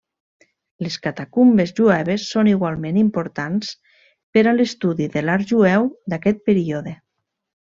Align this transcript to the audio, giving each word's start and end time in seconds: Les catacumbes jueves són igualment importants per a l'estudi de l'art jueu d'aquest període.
Les 0.85 0.95
catacumbes 1.01 1.73
jueves 1.79 2.25
són 2.31 2.49
igualment 2.53 2.97
importants 3.01 3.71
per 4.39 4.45
a 4.49 4.55
l'estudi 4.59 5.11
de 5.17 5.25
l'art 5.27 5.53
jueu 5.53 5.89
d'aquest 6.15 6.43
període. 6.51 6.99